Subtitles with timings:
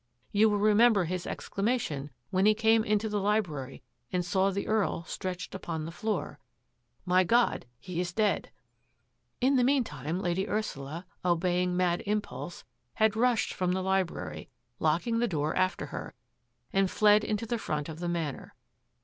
[0.31, 4.65] You will re member his exclamation when he came into the library ^.nd saw the
[4.67, 6.39] Earl stretched upon the floor:
[6.71, 8.49] * My God, he is dead!'"
[9.41, 12.63] In the meantime Lady Ursula, obeying mad impulse,
[12.95, 16.15] had rushed from the library, locking the door after her,
[16.73, 18.55] and fled into the front of the Manor.